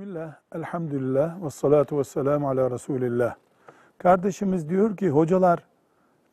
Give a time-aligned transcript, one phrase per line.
[0.00, 3.34] Bismillah, elhamdülillah, ve salatu ve selamu ala Resulillah.
[3.98, 5.64] Kardeşimiz diyor ki hocalar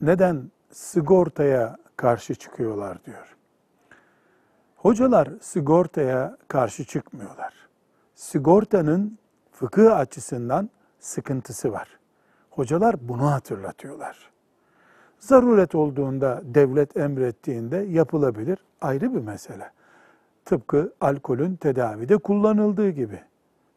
[0.02, 3.36] neden sigortaya karşı çıkıyorlar diyor.
[4.76, 7.54] Hocalar sigortaya karşı çıkmıyorlar.
[8.16, 9.18] Sigortanın
[9.52, 12.00] fıkıh açısından sıkıntısı var.
[12.50, 14.32] Hocalar bunu hatırlatıyorlar.
[15.20, 19.72] Zaruret olduğunda, devlet emrettiğinde yapılabilir ayrı bir mesele.
[20.46, 23.24] Tıpkı alkolün tedavide kullanıldığı gibi.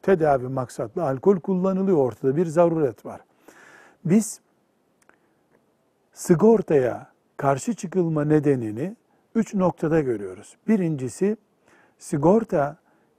[0.02, 3.20] Tedavi maksatlı alkol kullanılıyor ortada bir zaruret var.
[4.04, 4.40] Biz
[6.12, 8.96] sigortaya karşı çıkılma nedenini
[9.34, 10.56] üç noktada görüyoruz.
[10.68, 11.36] Birincisi
[11.98, 12.76] sigorta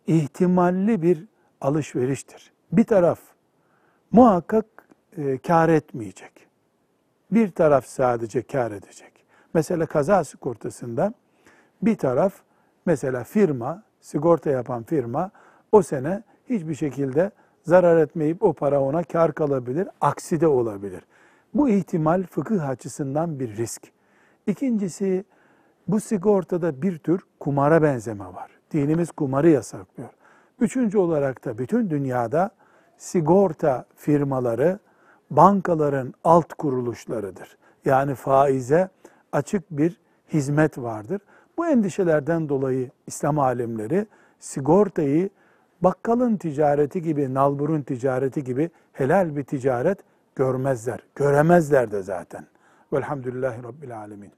[0.08, 1.26] ihtimalli bir
[1.62, 2.52] alışveriştir.
[2.72, 3.20] Bir taraf
[4.12, 4.66] muhakkak
[5.18, 6.48] e, kar etmeyecek.
[7.32, 9.12] Bir taraf sadece kar edecek.
[9.54, 11.14] Mesela kaza sigortasında
[11.82, 12.34] bir taraf
[12.86, 15.32] mesela firma, sigorta yapan firma
[15.72, 17.32] o sene hiçbir şekilde
[17.64, 21.02] zarar etmeyip o para ona kar kalabilir, aksi de olabilir.
[21.54, 23.82] Bu ihtimal fıkıh açısından bir risk.
[24.48, 25.24] İkincisi
[25.88, 28.52] bu sigortada bir tür kumara benzeme var.
[28.72, 30.10] Dinimiz kumarı yasaklıyor.
[30.60, 32.52] Üçüncü olarak da bütün dünyada
[32.98, 34.80] sigorta firmaları
[35.32, 37.58] bankaların alt kuruluşlarıdır.
[37.86, 38.90] Yani faize
[39.32, 40.02] açık bir
[40.34, 41.22] hizmet vardır.
[41.58, 44.08] Bu endişelerden dolayı İslam alimleri
[44.40, 45.30] sigortayı
[45.82, 50.00] bakkalın ticareti gibi, nalburun ticareti gibi helal bir ticaret
[50.36, 51.00] görmezler.
[51.16, 52.48] Göremezler de zaten.
[52.94, 54.32] Velhamdülillahi Rabbil Alemin.